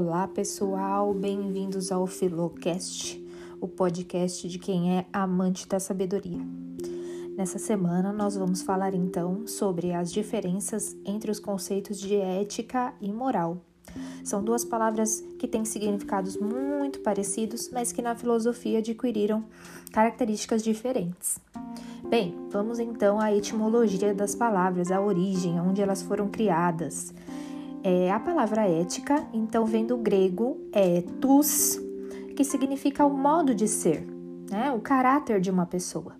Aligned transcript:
Olá, 0.00 0.28
pessoal, 0.28 1.12
bem-vindos 1.12 1.90
ao 1.90 2.06
Filocast, 2.06 3.20
o 3.60 3.66
podcast 3.66 4.48
de 4.48 4.56
quem 4.56 4.96
é 4.96 5.06
amante 5.12 5.66
da 5.66 5.80
sabedoria. 5.80 6.38
Nessa 7.36 7.58
semana, 7.58 8.12
nós 8.12 8.36
vamos 8.36 8.62
falar 8.62 8.94
então 8.94 9.44
sobre 9.44 9.92
as 9.92 10.12
diferenças 10.12 10.96
entre 11.04 11.32
os 11.32 11.40
conceitos 11.40 11.98
de 11.98 12.14
ética 12.14 12.94
e 13.00 13.12
moral. 13.12 13.58
São 14.22 14.40
duas 14.40 14.64
palavras 14.64 15.20
que 15.36 15.48
têm 15.48 15.64
significados 15.64 16.36
muito 16.36 17.00
parecidos, 17.00 17.68
mas 17.72 17.90
que 17.90 18.00
na 18.00 18.14
filosofia 18.14 18.78
adquiriram 18.78 19.44
características 19.90 20.62
diferentes. 20.62 21.40
Bem, 22.08 22.36
vamos 22.50 22.78
então 22.78 23.18
à 23.18 23.34
etimologia 23.34 24.14
das 24.14 24.36
palavras, 24.36 24.92
a 24.92 25.00
origem, 25.00 25.60
onde 25.60 25.82
elas 25.82 26.02
foram 26.02 26.28
criadas. 26.28 27.12
É, 27.82 28.10
a 28.10 28.18
palavra 28.18 28.62
ética, 28.68 29.26
então, 29.32 29.64
vem 29.64 29.86
do 29.86 29.96
grego 29.96 30.58
ethos, 30.72 31.78
que 32.36 32.44
significa 32.44 33.04
o 33.04 33.10
modo 33.10 33.54
de 33.54 33.68
ser, 33.68 34.06
né? 34.50 34.72
o 34.72 34.80
caráter 34.80 35.40
de 35.40 35.50
uma 35.50 35.66
pessoa. 35.66 36.16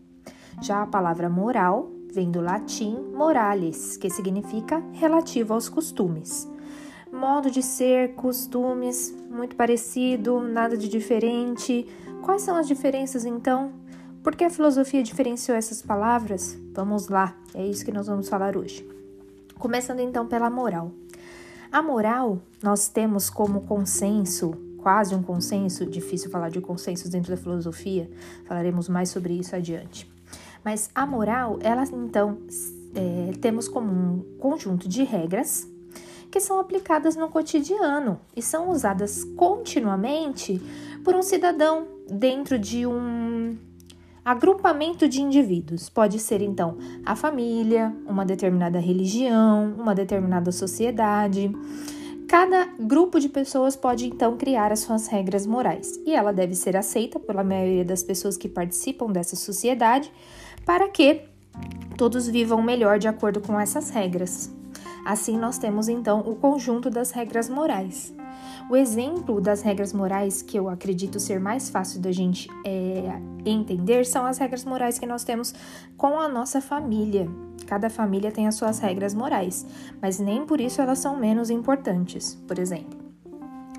Já 0.61 0.83
a 0.83 0.87
palavra 0.87 1.29
moral 1.29 1.91
vem 2.13 2.31
do 2.31 2.41
latim 2.41 2.97
moralis, 3.15 3.97
que 3.97 4.09
significa 4.09 4.83
relativo 4.93 5.55
aos 5.55 5.69
costumes. 5.69 6.49
Modo 7.13 7.51
de 7.51 7.63
ser, 7.63 8.15
costumes, 8.15 9.15
muito 9.31 9.57
parecido, 9.57 10.41
nada 10.41 10.77
de 10.77 10.89
diferente. 10.89 11.87
Quais 12.23 12.43
são 12.43 12.57
as 12.57 12.67
diferenças 12.67 13.25
então? 13.25 13.73
Por 14.23 14.37
que 14.37 14.45
a 14.45 14.51
filosofia 14.51 15.03
diferenciou 15.03 15.57
essas 15.57 15.81
palavras? 15.81 16.59
Vamos 16.73 17.09
lá, 17.09 17.37
é 17.55 17.67
isso 17.67 17.85
que 17.85 17.93
nós 17.93 18.07
vamos 18.07 18.29
falar 18.29 18.57
hoje. 18.57 18.87
Começando 19.59 20.01
então 20.01 20.27
pela 20.27 20.51
moral. 20.51 20.93
A 21.71 21.83
moral, 21.83 22.41
nós 22.63 22.89
temos 22.89 23.29
como 23.29 23.61
consenso, 23.61 24.53
quase 24.79 25.15
um 25.15 25.23
consenso, 25.23 25.85
difícil 25.85 26.31
falar 26.31 26.49
de 26.49 26.61
consensos 26.63 27.11
dentro 27.11 27.31
da 27.31 27.37
filosofia, 27.37 28.11
falaremos 28.47 28.89
mais 28.89 29.11
sobre 29.11 29.35
isso 29.35 29.55
adiante. 29.55 30.11
Mas 30.65 30.91
a 30.95 31.07
moral, 31.07 31.59
ela 31.61 31.85
então 31.85 32.39
é, 32.95 33.33
temos 33.39 33.69
como 33.69 33.91
um 33.91 34.39
conjunto 34.39 34.89
de 34.89 35.05
regras 35.05 35.69
que 36.31 36.41
são 36.41 36.59
aplicadas 36.59 37.17
no 37.17 37.29
cotidiano 37.29 38.19
e 38.35 38.43
são 38.43 38.71
usadas 38.71 39.25
continuamente 39.37 40.61
por 41.05 41.15
um 41.15 41.23
cidadão 41.23 41.87
dentro 42.11 42.59
de 42.59 42.87
um 42.87 43.28
Agrupamento 44.29 45.09
de 45.09 45.23
indivíduos 45.23 45.89
pode 45.89 46.19
ser 46.19 46.43
então 46.43 46.77
a 47.03 47.17
família, 47.17 47.97
uma 48.07 48.27
determinada 48.27 48.79
religião, 48.79 49.75
uma 49.79 49.95
determinada 49.95 50.53
sociedade. 50.53 51.51
Cada 52.29 52.67
grupo 52.79 53.19
de 53.19 53.31
pessoas 53.31 53.75
pode 53.75 54.05
então 54.05 54.37
criar 54.37 54.71
as 54.71 54.81
suas 54.81 55.07
regras 55.07 55.47
morais 55.47 55.99
e 56.05 56.15
ela 56.15 56.31
deve 56.31 56.55
ser 56.55 56.77
aceita 56.77 57.19
pela 57.19 57.43
maioria 57.43 57.87
das 57.87 58.03
pessoas 58.03 58.37
que 58.37 58.51
participam 58.51 59.11
dessa 59.11 59.35
sociedade 59.35 60.13
para 60.67 60.91
que 60.91 61.23
todos 61.97 62.29
vivam 62.29 62.61
melhor 62.61 62.99
de 62.99 63.09
acordo 63.09 63.41
com 63.41 63.59
essas 63.59 63.89
regras. 63.89 64.55
Assim, 65.07 65.39
nós 65.39 65.57
temos 65.57 65.89
então 65.89 66.21
o 66.21 66.35
conjunto 66.35 66.91
das 66.91 67.13
regras 67.13 67.49
morais. 67.49 68.13
O 68.71 68.77
exemplo 68.77 69.41
das 69.41 69.63
regras 69.63 69.95
morais 69.95 70.43
que 70.43 70.59
eu 70.59 70.69
acredito 70.69 71.19
ser 71.19 71.41
mais 71.41 71.71
fácil 71.71 72.03
da 72.03 72.13
gente 72.13 72.51
é, 72.67 73.19
entender 73.47 74.05
são 74.05 74.27
as 74.27 74.37
regras 74.37 74.63
morais 74.63 74.99
que 74.99 75.07
nós 75.07 75.25
temos 75.25 75.55
com 75.97 76.21
a 76.21 76.29
nossa 76.29 76.61
família. 76.61 77.31
Cada 77.67 77.89
família 77.89 78.31
tem 78.31 78.47
as 78.47 78.57
suas 78.57 78.79
regras 78.79 79.15
morais, 79.15 79.65
mas 80.03 80.19
nem 80.19 80.45
por 80.45 80.61
isso 80.61 80.83
elas 80.83 80.99
são 80.99 81.17
menos 81.17 81.49
importantes. 81.49 82.35
Por 82.47 82.59
exemplo, 82.59 82.99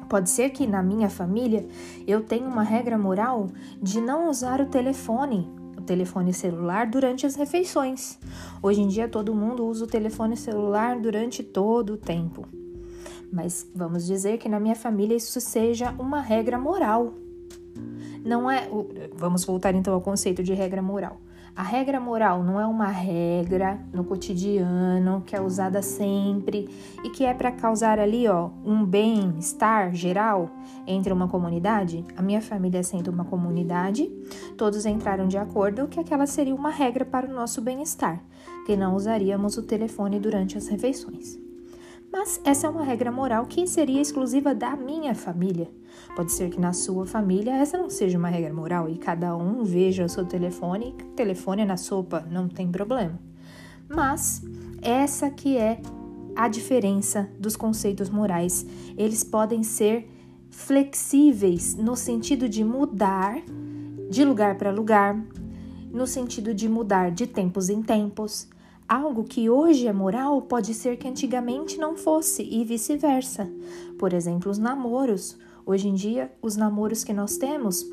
pode 0.10 0.32
ser 0.32 0.50
que 0.50 0.66
na 0.66 0.82
minha 0.82 1.08
família 1.08 1.68
eu 2.08 2.24
tenha 2.24 2.48
uma 2.48 2.64
regra 2.64 2.98
moral 2.98 3.48
de 3.80 4.02
não 4.02 4.28
usar 4.28 4.60
o 4.60 4.66
telefone 4.66 5.48
o 5.78 5.82
telefone 5.82 6.34
celular 6.34 6.88
durante 6.88 7.26
as 7.28 7.36
refeições. 7.36 8.20
Hoje 8.62 8.82
em 8.82 8.88
dia 8.88 9.08
todo 9.08 9.36
mundo 9.36 9.66
usa 9.66 9.86
o 9.86 9.88
telefone 9.88 10.36
celular 10.36 11.00
durante 11.00 11.42
todo 11.42 11.94
o 11.94 11.98
tempo. 11.98 12.46
Mas 13.32 13.68
vamos 13.76 14.06
dizer 14.06 14.38
que 14.38 14.50
na 14.50 14.60
minha 14.60 14.76
família 14.76 15.16
isso 15.16 15.40
seja 15.40 15.94
uma 16.00 16.22
regra 16.22 16.58
moral. 16.58 17.14
Não 18.26 18.50
é. 18.50 18.68
Vamos 19.16 19.46
voltar 19.46 19.74
então 19.76 19.94
ao 19.94 20.02
conceito 20.02 20.44
de 20.44 20.54
regra 20.54 20.82
moral. 20.82 21.22
A 21.56 21.64
regra 21.64 22.00
moral 22.00 22.42
não 22.42 22.60
é 22.60 22.66
uma 22.66 22.88
regra 22.88 23.80
no 23.92 24.06
cotidiano 24.06 25.22
que 25.26 25.36
é 25.36 25.42
usada 25.42 25.82
sempre 25.82 26.70
e 27.04 27.10
que 27.10 27.26
é 27.26 27.34
para 27.34 27.52
causar 27.52 28.00
ali, 28.00 28.28
ó, 28.30 28.50
um 28.64 28.86
bem-estar 28.86 29.94
geral 29.94 30.50
entre 30.88 31.12
uma 31.12 31.28
comunidade. 31.28 32.06
A 32.16 32.22
minha 32.22 32.42
família 32.42 32.82
sendo 32.82 33.10
uma 33.12 33.26
comunidade, 33.26 34.10
todos 34.58 34.86
entraram 34.86 35.28
de 35.28 35.38
acordo 35.38 35.88
que 35.88 36.00
aquela 36.00 36.26
seria 36.26 36.56
uma 36.56 36.70
regra 36.70 37.04
para 37.04 37.28
o 37.28 37.34
nosso 37.34 37.62
bem-estar, 37.62 38.24
que 38.66 38.78
não 38.78 38.96
usaríamos 38.96 39.58
o 39.58 39.64
telefone 39.64 40.18
durante 40.18 40.58
as 40.58 40.68
refeições. 40.68 41.49
Mas 42.12 42.42
essa 42.44 42.68
é 42.68 42.70
uma 42.70 42.84
regra 42.84 43.12
moral 43.12 43.46
que 43.46 43.68
seria 43.68 44.02
exclusiva 44.02 44.54
da 44.56 44.76
minha 44.76 45.14
família. 45.14 45.70
Pode 46.16 46.32
ser 46.32 46.50
que 46.50 46.60
na 46.60 46.74
sua 46.74 47.06
família 47.06 47.56
essa 47.56 47.78
não 47.78 47.90
seja 47.90 48.18
uma 48.18 48.30
regra 48.30 48.54
moral 48.54 48.90
e 48.90 48.98
cada 48.98 49.36
um 49.36 49.64
veja 49.64 50.06
o 50.06 50.10
seu 50.10 50.26
telefone, 50.26 50.96
telefone 51.16 51.62
é 51.62 51.66
na 51.66 51.78
sopa, 51.78 52.26
não 52.30 52.48
tem 52.48 52.72
problema. 52.72 53.20
Mas 53.88 54.42
essa 54.82 55.30
que 55.30 55.58
é 55.58 55.82
a 56.36 56.48
diferença 56.48 57.30
dos 57.38 57.56
conceitos 57.56 58.10
morais. 58.10 58.66
Eles 58.98 59.24
podem 59.26 59.62
ser 59.62 60.10
flexíveis 60.50 61.76
no 61.76 61.96
sentido 61.96 62.48
de 62.48 62.64
mudar 62.64 63.42
de 64.10 64.24
lugar 64.24 64.58
para 64.58 64.72
lugar, 64.72 65.22
no 65.92 66.08
sentido 66.08 66.54
de 66.54 66.70
mudar 66.70 67.12
de 67.12 67.28
tempos 67.28 67.70
em 67.70 67.82
tempos, 67.84 68.48
Algo 68.90 69.24
que 69.24 69.52
hoje 69.52 69.86
é 69.86 69.94
moral 69.94 70.42
pode 70.42 70.74
ser 70.74 70.98
que 70.98 71.08
antigamente 71.08 71.78
não 71.78 71.96
fosse 71.96 72.42
e 72.42 72.66
vice-versa. 72.66 73.48
Por 74.00 74.14
exemplo, 74.14 74.50
os 74.50 74.58
namoros. 74.58 75.38
Hoje 75.64 75.88
em 75.88 75.94
dia, 75.94 76.34
os 76.42 76.56
namoros 76.56 77.04
que 77.04 77.14
nós 77.14 77.38
temos 77.38 77.86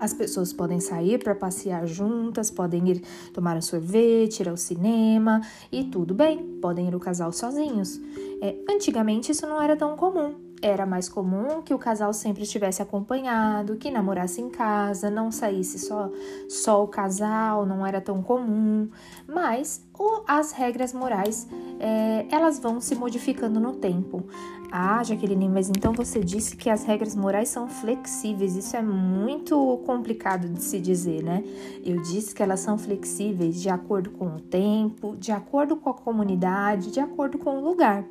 as 0.00 0.12
pessoas 0.12 0.52
podem 0.52 0.80
sair 0.80 1.22
para 1.22 1.34
passear 1.34 1.86
juntas, 1.86 2.50
podem 2.50 2.88
ir 2.88 3.02
tomar 3.32 3.56
um 3.56 3.62
sorvete, 3.62 4.40
ir 4.40 4.48
ao 4.48 4.56
cinema 4.56 5.40
e 5.72 5.84
tudo 5.84 6.12
bem, 6.12 6.58
podem 6.60 6.88
ir 6.88 6.94
o 6.94 7.00
casal 7.00 7.32
sozinhos. 7.32 8.00
É, 8.42 8.56
antigamente 8.68 9.32
isso 9.32 9.46
não 9.46 9.62
era 9.62 9.76
tão 9.76 9.96
comum. 9.96 10.45
Era 10.62 10.86
mais 10.86 11.08
comum 11.08 11.60
que 11.62 11.74
o 11.74 11.78
casal 11.78 12.12
sempre 12.12 12.42
estivesse 12.42 12.80
acompanhado, 12.80 13.76
que 13.76 13.90
namorasse 13.90 14.40
em 14.40 14.48
casa, 14.48 15.10
não 15.10 15.30
saísse 15.30 15.78
só, 15.78 16.10
só 16.48 16.82
o 16.82 16.88
casal, 16.88 17.66
não 17.66 17.86
era 17.86 18.00
tão 18.00 18.22
comum. 18.22 18.88
Mas 19.28 19.84
o, 19.98 20.22
as 20.26 20.52
regras 20.52 20.92
morais, 20.92 21.46
é, 21.78 22.26
elas 22.30 22.58
vão 22.58 22.80
se 22.80 22.94
modificando 22.94 23.60
no 23.60 23.74
tempo. 23.74 24.24
Ah, 24.70 25.02
Jaqueline, 25.02 25.48
mas 25.48 25.70
então 25.70 25.92
você 25.92 26.20
disse 26.20 26.56
que 26.56 26.68
as 26.68 26.84
regras 26.84 27.14
morais 27.14 27.48
são 27.48 27.68
flexíveis. 27.68 28.56
Isso 28.56 28.76
é 28.76 28.82
muito 28.82 29.80
complicado 29.86 30.48
de 30.48 30.62
se 30.62 30.80
dizer, 30.80 31.22
né? 31.22 31.44
Eu 31.84 32.02
disse 32.02 32.34
que 32.34 32.42
elas 32.42 32.60
são 32.60 32.76
flexíveis 32.76 33.60
de 33.60 33.68
acordo 33.68 34.10
com 34.10 34.26
o 34.26 34.40
tempo, 34.40 35.16
de 35.16 35.30
acordo 35.32 35.76
com 35.76 35.90
a 35.90 35.94
comunidade, 35.94 36.90
de 36.90 37.00
acordo 37.00 37.38
com 37.38 37.58
o 37.58 37.64
lugar. 37.64 38.04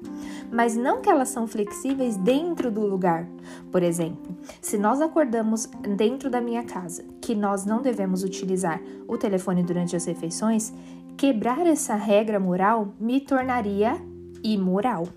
Mas 0.52 0.76
não 0.76 1.02
que 1.02 1.10
elas 1.10 1.30
são 1.30 1.46
flexíveis 1.46 2.16
dentro 2.36 2.70
do 2.70 2.86
lugar. 2.86 3.28
Por 3.72 3.82
exemplo, 3.82 4.36
se 4.62 4.78
nós 4.78 5.02
acordamos 5.02 5.66
dentro 5.96 6.30
da 6.30 6.42
minha 6.42 6.64
casa 6.64 7.04
que 7.22 7.34
nós 7.34 7.66
não 7.66 7.82
devemos 7.82 8.24
utilizar 8.24 8.82
o 9.08 9.18
telefone 9.18 9.64
durante 9.64 9.96
as 9.96 10.06
refeições, 10.06 10.74
quebrar 11.18 11.66
essa 11.66 11.96
regra 11.96 12.40
moral 12.40 12.94
me 13.00 13.22
tornaria 13.22 13.96
imoral 14.44 15.08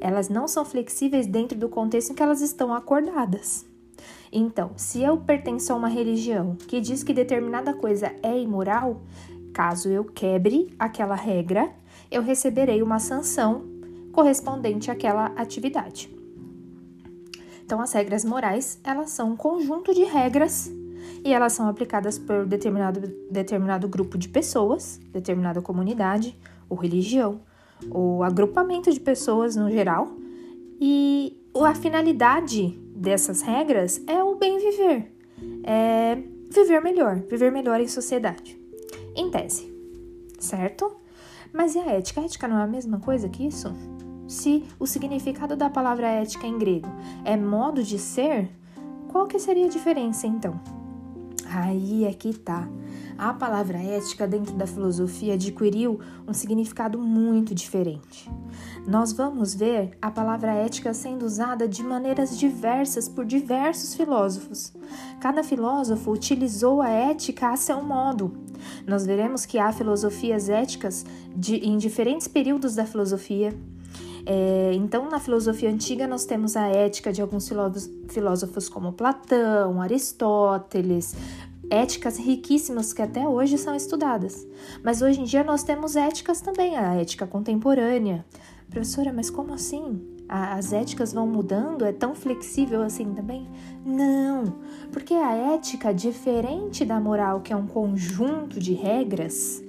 elas 0.00 0.28
não 0.28 0.46
são 0.46 0.64
flexíveis 0.64 1.26
dentro 1.26 1.58
do 1.58 1.68
contexto 1.68 2.12
em 2.12 2.14
que 2.14 2.22
elas 2.22 2.40
estão 2.40 2.72
acordadas. 2.72 3.66
Então, 4.30 4.72
se 4.76 5.02
eu 5.02 5.16
pertenço 5.16 5.72
a 5.72 5.76
uma 5.76 5.88
religião 5.88 6.56
que 6.68 6.80
diz 6.80 7.02
que 7.02 7.12
determinada 7.12 7.72
coisa 7.74 8.12
é 8.22 8.38
imoral, 8.38 9.00
caso 9.52 9.88
eu 9.88 10.04
quebre 10.04 10.72
aquela 10.78 11.14
regra, 11.14 11.70
eu 12.10 12.22
receberei 12.22 12.82
uma 12.82 12.98
sanção 12.98 13.64
correspondente 14.12 14.90
àquela 14.90 15.26
atividade. 15.36 16.17
Então, 17.68 17.82
as 17.82 17.92
regras 17.92 18.24
morais, 18.24 18.80
elas 18.82 19.10
são 19.10 19.32
um 19.32 19.36
conjunto 19.36 19.92
de 19.92 20.02
regras 20.02 20.72
e 21.22 21.34
elas 21.34 21.52
são 21.52 21.68
aplicadas 21.68 22.18
por 22.18 22.46
determinado, 22.46 22.98
determinado 23.30 23.86
grupo 23.86 24.16
de 24.16 24.26
pessoas, 24.26 24.98
determinada 25.12 25.60
comunidade 25.60 26.34
ou 26.66 26.78
religião 26.78 27.42
o 27.90 28.22
agrupamento 28.22 28.90
de 28.90 28.98
pessoas 28.98 29.54
no 29.54 29.70
geral. 29.70 30.08
E 30.80 31.38
a 31.62 31.74
finalidade 31.74 32.70
dessas 32.96 33.42
regras 33.42 34.00
é 34.06 34.24
o 34.24 34.36
bem 34.36 34.56
viver, 34.56 35.14
é 35.62 36.22
viver 36.50 36.80
melhor, 36.80 37.16
viver 37.16 37.52
melhor 37.52 37.82
em 37.82 37.86
sociedade. 37.86 38.58
Em 39.14 39.30
tese, 39.30 39.70
certo? 40.38 40.96
Mas 41.52 41.74
e 41.74 41.80
a 41.80 41.84
ética? 41.90 42.22
A 42.22 42.24
ética 42.24 42.48
não 42.48 42.60
é 42.60 42.62
a 42.62 42.66
mesma 42.66 42.98
coisa 42.98 43.28
que 43.28 43.46
isso? 43.46 43.70
Se 44.28 44.62
o 44.78 44.86
significado 44.86 45.56
da 45.56 45.68
palavra 45.68 46.06
ética 46.06 46.46
em 46.46 46.58
grego 46.58 46.88
é 47.24 47.36
modo 47.36 47.82
de 47.82 47.98
ser, 47.98 48.50
qual 49.08 49.26
que 49.26 49.38
seria 49.38 49.66
a 49.66 49.70
diferença 49.70 50.26
então? 50.26 50.60
Aí 51.50 52.04
é 52.04 52.12
que 52.12 52.34
tá. 52.34 52.68
A 53.16 53.32
palavra 53.32 53.78
ética 53.78 54.28
dentro 54.28 54.54
da 54.54 54.66
filosofia 54.66 55.34
adquiriu 55.34 55.98
um 56.26 56.34
significado 56.34 56.98
muito 56.98 57.54
diferente. 57.54 58.30
Nós 58.86 59.12
vamos 59.12 59.54
ver 59.54 59.96
a 60.00 60.10
palavra 60.10 60.52
ética 60.52 60.92
sendo 60.92 61.24
usada 61.24 61.66
de 61.66 61.82
maneiras 61.82 62.38
diversas 62.38 63.08
por 63.08 63.24
diversos 63.24 63.94
filósofos. 63.94 64.74
Cada 65.20 65.42
filósofo 65.42 66.12
utilizou 66.12 66.82
a 66.82 66.90
ética 66.90 67.48
a 67.48 67.56
seu 67.56 67.82
modo. 67.82 68.32
Nós 68.86 69.06
veremos 69.06 69.46
que 69.46 69.58
há 69.58 69.72
filosofias 69.72 70.48
éticas 70.48 71.04
de, 71.34 71.56
em 71.56 71.78
diferentes 71.78 72.28
períodos 72.28 72.74
da 72.74 72.84
filosofia. 72.84 73.52
É, 74.30 74.72
então, 74.74 75.08
na 75.08 75.18
filosofia 75.18 75.70
antiga, 75.70 76.06
nós 76.06 76.26
temos 76.26 76.54
a 76.54 76.66
ética 76.66 77.10
de 77.10 77.22
alguns 77.22 77.50
filósofos 78.10 78.68
como 78.68 78.92
Platão, 78.92 79.80
Aristóteles, 79.80 81.16
éticas 81.70 82.18
riquíssimas 82.18 82.92
que 82.92 83.00
até 83.00 83.26
hoje 83.26 83.56
são 83.56 83.74
estudadas. 83.74 84.46
Mas 84.84 85.00
hoje 85.00 85.22
em 85.22 85.24
dia 85.24 85.42
nós 85.42 85.62
temos 85.62 85.96
éticas 85.96 86.42
também, 86.42 86.76
a 86.76 86.94
ética 86.96 87.26
contemporânea. 87.26 88.22
Professora, 88.68 89.14
mas 89.14 89.30
como 89.30 89.54
assim? 89.54 89.98
As 90.28 90.74
éticas 90.74 91.14
vão 91.14 91.26
mudando? 91.26 91.86
É 91.86 91.92
tão 91.92 92.14
flexível 92.14 92.82
assim 92.82 93.14
também? 93.14 93.48
Não, 93.82 94.56
porque 94.92 95.14
a 95.14 95.54
ética, 95.54 95.94
diferente 95.94 96.84
da 96.84 97.00
moral, 97.00 97.40
que 97.40 97.50
é 97.50 97.56
um 97.56 97.66
conjunto 97.66 98.60
de 98.60 98.74
regras, 98.74 99.62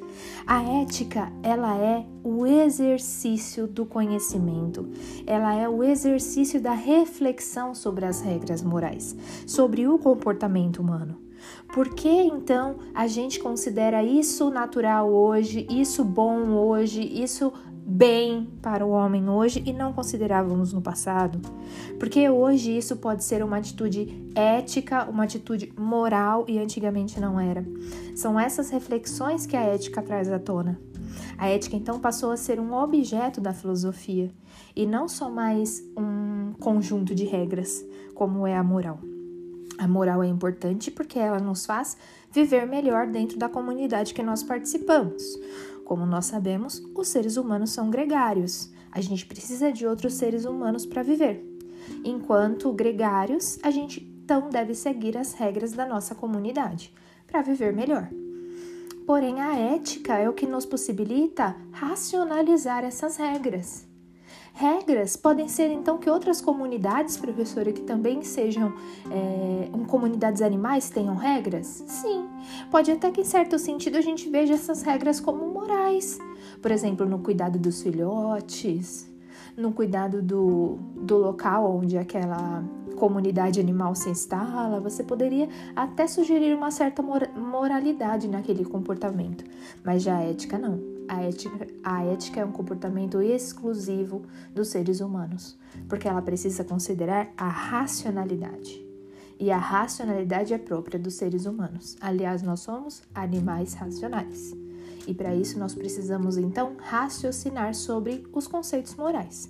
a 0.46 0.64
ética, 0.82 1.32
ela 1.44 1.78
é 1.78 2.06
o 2.24 2.46
exercício 2.46 3.68
do 3.68 3.86
conhecimento. 3.86 4.88
Ela 5.26 5.54
é 5.56 5.68
o 5.68 5.84
exercício 5.84 6.62
da 6.62 6.74
reflexão 6.74 7.76
sobre 7.76 8.06
as 8.06 8.22
regras 8.22 8.62
morais, 8.62 9.16
sobre 9.46 9.88
o 9.88 9.98
comportamento 9.98 10.80
humano. 10.80 11.30
Por 11.74 11.94
que 11.94 12.10
então 12.10 12.78
a 12.94 13.08
gente 13.08 13.40
considera 13.40 14.04
isso 14.04 14.50
natural 14.50 15.10
hoje, 15.10 15.68
isso 15.70 16.04
bom 16.04 16.50
hoje, 16.50 17.02
isso 17.02 17.54
bem 17.90 18.48
para 18.62 18.86
o 18.86 18.92
homem 18.92 19.28
hoje 19.28 19.64
e 19.66 19.74
não 19.74 19.92
considerávamos 19.92 20.72
no 20.72 20.82
passado? 20.82 21.42
Porque 21.98 22.30
hoje 22.30 22.78
isso 22.78 22.96
pode 22.98 23.24
ser 23.24 23.44
uma 23.44 23.58
atitude 23.58 24.30
ética, 24.36 25.10
uma 25.10 25.24
atitude 25.24 25.74
moral 25.76 26.46
e 26.48 26.60
antigamente 26.60 27.20
não 27.20 27.40
era. 27.40 27.66
São 28.16 28.40
essas 28.40 28.70
reflexões 28.70 29.48
que 29.48 29.58
a 29.58 29.62
ética 29.62 30.04
traz 30.04 30.32
à 30.32 30.38
tona. 30.38 30.80
A 31.38 31.48
ética 31.48 31.76
então 31.76 32.00
passou 32.00 32.32
a 32.32 32.38
ser 32.38 32.60
um 32.60 32.74
objeto 32.74 33.42
da 33.42 33.54
filosofia 33.54 34.30
e 34.76 34.86
não 34.86 35.08
só 35.08 35.30
mais 35.30 35.84
um 35.98 36.54
conjunto 36.60 37.16
de 37.16 37.26
regras, 37.26 37.84
como 38.14 38.46
é 38.46 38.56
a 38.56 38.64
moral. 38.64 39.00
A 39.80 39.88
moral 39.88 40.22
é 40.22 40.28
importante 40.28 40.92
porque 40.92 41.18
ela 41.18 41.40
nos 41.40 41.66
faz 41.66 41.98
viver 42.32 42.68
melhor 42.68 43.08
dentro 43.08 43.40
da 43.40 43.50
comunidade 43.50 44.14
que 44.14 44.22
nós 44.22 44.44
participamos. 44.44 45.24
Como 45.90 46.06
nós 46.06 46.28
sabemos, 46.28 46.84
os 46.94 47.08
seres 47.08 47.36
humanos 47.36 47.72
são 47.72 47.90
gregários. 47.90 48.70
A 48.92 49.02
gente 49.02 49.26
precisa 49.26 49.72
de 49.72 49.88
outros 49.88 50.14
seres 50.14 50.46
humanos 50.46 50.86
para 50.86 51.02
viver. 51.02 51.44
Enquanto 52.06 52.72
gregários, 52.72 53.58
a 53.64 53.72
gente 53.72 54.00
então 54.00 54.52
deve 54.52 54.76
seguir 54.76 55.18
as 55.18 55.34
regras 55.34 55.72
da 55.72 55.88
nossa 55.88 56.14
comunidade 56.14 56.94
para 57.26 57.42
viver 57.42 57.74
melhor. 57.74 58.08
Porém, 59.08 59.42
a 59.42 59.58
ética 59.58 60.16
é 60.16 60.30
o 60.30 60.34
que 60.34 60.46
nos 60.46 60.64
possibilita 60.64 61.56
racionalizar 61.72 62.84
essas 62.84 63.18
regras. 63.18 63.89
Regras 64.60 65.16
podem 65.16 65.48
ser 65.48 65.72
então 65.72 65.98
que 65.98 66.10
outras 66.10 66.42
comunidades, 66.42 67.16
professora, 67.16 67.72
que 67.72 67.80
também 67.80 68.24
sejam 68.24 68.74
é, 69.10 69.70
comunidades 69.88 70.42
animais 70.42 70.90
tenham 70.90 71.16
regras? 71.16 71.82
Sim, 71.88 72.28
pode 72.70 72.92
até 72.92 73.10
que 73.10 73.22
em 73.22 73.24
certo 73.24 73.58
sentido 73.58 73.98
a 73.98 74.02
gente 74.02 74.30
veja 74.30 74.56
essas 74.56 74.82
regras 74.82 75.22
como 75.22 75.50
morais. 75.50 76.20
Por 76.62 76.72
exemplo, 76.72 77.06
no 77.06 77.20
cuidado 77.20 77.58
dos 77.58 77.82
filhotes, 77.82 79.10
no 79.56 79.72
cuidado 79.72 80.22
do, 80.22 80.78
do 80.94 81.18
local 81.18 81.78
onde 81.78 81.98
aquela 81.98 82.62
comunidade 82.98 83.62
animal 83.62 83.96
se 83.96 84.10
instala, 84.10 84.82
você 84.82 85.06
poderia 85.06 85.48
até 85.74 86.06
sugerir 86.06 86.54
uma 86.54 86.70
certa 86.70 87.02
moralidade 87.02 88.28
naquele 88.28 88.66
comportamento, 88.66 89.46
mas 89.86 90.04
já 90.04 90.18
a 90.18 90.24
ética 90.24 90.58
não. 90.58 90.99
A 91.10 91.24
ética, 91.24 91.68
a 91.84 92.04
ética 92.04 92.42
é 92.42 92.46
um 92.46 92.52
comportamento 92.52 93.20
exclusivo 93.20 94.22
dos 94.54 94.68
seres 94.68 95.00
humanos, 95.00 95.58
porque 95.88 96.08
ela 96.08 96.22
precisa 96.22 96.64
considerar 96.64 97.34
a 97.36 97.50
racionalidade. 97.50 98.86
E 99.40 99.50
a 99.50 99.58
racionalidade 99.58 100.54
é 100.54 100.60
própria 100.60 101.00
dos 101.00 101.16
seres 101.16 101.48
humanos. 101.48 101.98
Aliás, 102.00 102.44
nós 102.44 102.60
somos 102.60 103.02
animais 103.16 103.74
racionais. 103.74 104.54
E 105.08 105.16
para 105.16 105.34
isso 105.34 105.58
nós 105.58 105.74
precisamos 105.74 106.38
então 106.38 106.76
raciocinar 106.78 107.74
sobre 107.74 108.24
os 108.32 108.46
conceitos 108.46 108.94
morais. 108.94 109.50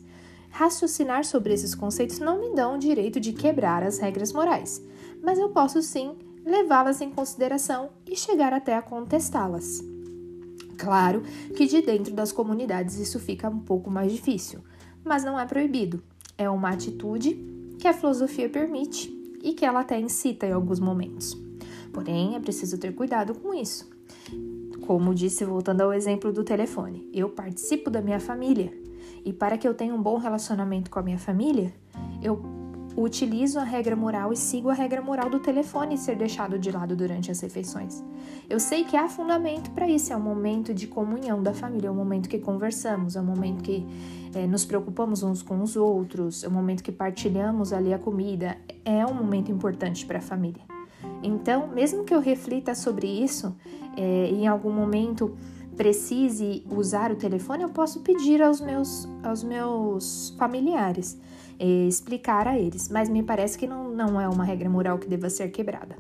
Raciocinar 0.49 1.25
sobre 1.25 1.53
esses 1.53 1.75
conceitos 1.75 2.19
não 2.19 2.39
me 2.39 2.55
dão 2.55 2.75
o 2.75 2.79
direito 2.79 3.19
de 3.19 3.33
quebrar 3.33 3.83
as 3.83 3.99
regras 3.99 4.31
morais, 4.31 4.81
mas 5.21 5.37
eu 5.37 5.49
posso 5.49 5.81
sim 5.81 6.15
levá-las 6.45 7.01
em 7.01 7.09
consideração 7.09 7.89
e 8.07 8.15
chegar 8.15 8.53
até 8.53 8.77
a 8.77 8.81
contestá-las. 8.81 9.83
Claro 10.79 11.21
que 11.55 11.67
de 11.67 11.81
dentro 11.81 12.13
das 12.13 12.31
comunidades 12.31 12.97
isso 12.97 13.19
fica 13.19 13.49
um 13.49 13.59
pouco 13.59 13.91
mais 13.91 14.13
difícil, 14.13 14.61
mas 15.03 15.25
não 15.25 15.37
é 15.37 15.45
proibido. 15.45 16.01
É 16.37 16.49
uma 16.49 16.69
atitude 16.69 17.35
que 17.77 17.85
a 17.85 17.93
filosofia 17.93 18.47
permite 18.47 19.13
e 19.43 19.53
que 19.53 19.65
ela 19.65 19.81
até 19.81 19.99
incita 19.99 20.47
em 20.47 20.53
alguns 20.53 20.79
momentos. 20.79 21.37
Porém, 21.91 22.35
é 22.35 22.39
preciso 22.39 22.77
ter 22.77 22.95
cuidado 22.95 23.35
com 23.35 23.53
isso. 23.53 23.89
Como 24.87 25.13
disse, 25.13 25.43
voltando 25.43 25.81
ao 25.81 25.93
exemplo 25.93 26.31
do 26.31 26.45
telefone, 26.45 27.09
eu 27.13 27.29
participo 27.29 27.89
da 27.89 28.01
minha 28.01 28.19
família 28.19 28.71
e 29.25 29.33
para 29.33 29.57
que 29.57 29.67
eu 29.67 29.73
tenha 29.73 29.93
um 29.93 30.01
bom 30.01 30.17
relacionamento 30.17 30.89
com 30.89 30.97
a 30.97 31.03
minha 31.03 31.19
família, 31.19 31.73
eu 32.23 32.41
utilizo 32.95 33.59
a 33.59 33.63
regra 33.63 33.95
moral 33.95 34.33
e 34.33 34.37
sigo 34.37 34.69
a 34.69 34.73
regra 34.73 35.01
moral 35.01 35.29
do 35.29 35.39
telefone 35.39 35.97
ser 35.97 36.15
deixado 36.15 36.57
de 36.57 36.71
lado 36.71 36.95
durante 36.95 37.31
as 37.31 37.39
refeições. 37.39 38.03
Eu 38.49 38.59
sei 38.59 38.83
que 38.83 38.97
há 38.97 39.07
fundamento 39.07 39.71
para 39.71 39.87
isso, 39.87 40.11
é 40.11 40.17
um 40.17 40.21
momento 40.21 40.73
de 40.73 40.87
comunhão 40.87 41.41
da 41.41 41.53
família, 41.53 41.87
é 41.87 41.91
um 41.91 41.95
momento 41.95 42.27
que 42.27 42.39
conversamos, 42.39 43.15
é 43.15 43.21
um 43.21 43.25
momento 43.25 43.63
que 43.63 43.85
é, 44.33 44.45
nos 44.47 44.65
preocupamos 44.65 45.23
uns 45.23 45.41
com 45.41 45.61
os 45.61 45.75
outros, 45.75 46.43
é 46.43 46.47
um 46.47 46.51
momento 46.51 46.83
que 46.83 46.91
partilhamos 46.91 47.73
ali 47.73 47.93
a 47.93 47.99
comida, 47.99 48.57
é 48.83 49.05
um 49.05 49.13
momento 49.13 49.51
importante 49.51 50.05
para 50.05 50.19
a 50.19 50.21
família. 50.21 50.63
Então, 51.21 51.67
mesmo 51.67 52.03
que 52.03 52.13
eu 52.13 52.19
reflita 52.19 52.73
sobre 52.73 53.07
isso, 53.07 53.55
é, 53.97 54.27
em 54.27 54.47
algum 54.47 54.71
momento 54.71 55.35
precise 55.79 56.61
usar 56.69 57.09
o 57.09 57.15
telefone, 57.15 57.63
eu 57.63 57.69
posso 57.69 58.01
pedir 58.01 58.41
aos 58.41 58.59
meus, 58.59 59.07
aos 59.23 59.45
meus 59.45 60.35
familiares, 60.37 61.17
é, 61.57 61.87
explicar 61.87 62.49
a 62.49 62.59
eles, 62.59 62.89
mas 62.89 63.07
me 63.07 63.23
parece 63.23 63.57
que 63.57 63.65
não, 63.65 63.89
não 63.89 64.19
é 64.19 64.27
uma 64.27 64.43
regra 64.43 64.69
moral 64.69 64.99
que 64.99 65.07
deva 65.07 65.29
ser 65.29 65.47
quebrada. 65.51 65.95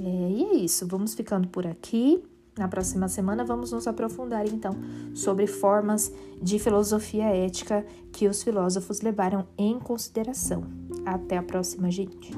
É, 0.00 0.30
e 0.30 0.42
é 0.42 0.54
isso, 0.54 0.86
vamos 0.86 1.12
ficando 1.12 1.48
por 1.48 1.66
aqui. 1.66 2.24
Na 2.56 2.66
próxima 2.66 3.08
semana 3.08 3.44
vamos 3.44 3.72
nos 3.72 3.86
aprofundar 3.86 4.46
então 4.48 4.72
sobre 5.14 5.46
formas 5.46 6.10
de 6.40 6.58
filosofia 6.58 7.26
ética 7.26 7.84
que 8.10 8.26
os 8.26 8.42
filósofos 8.42 9.02
levaram 9.02 9.46
em 9.58 9.78
consideração. 9.78 10.64
Até 11.04 11.36
a 11.36 11.42
próxima, 11.42 11.90
gente. 11.90 12.32